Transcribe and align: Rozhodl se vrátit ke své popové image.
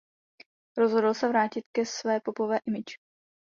Rozhodl 0.77 1.13
se 1.13 1.27
vrátit 1.29 1.65
ke 1.75 1.85
své 1.85 2.19
popové 2.21 2.57
image. 2.65 2.95